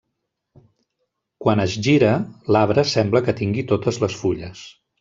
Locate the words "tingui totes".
3.43-4.05